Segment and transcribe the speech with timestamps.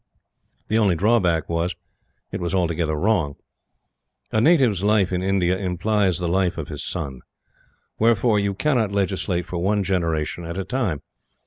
[0.67, 1.75] The only drawback was
[2.31, 3.35] that it was altogether wrong.
[4.31, 7.21] A native's life in India implies the life of his son.
[7.99, 11.01] Wherefore, you cannot legislate for one generation at a time.